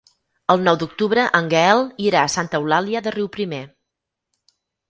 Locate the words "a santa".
2.23-2.63